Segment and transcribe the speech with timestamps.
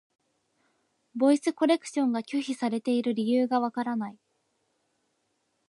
[1.13, 4.17] ボイスコレクションが拒否されている理由がわからない。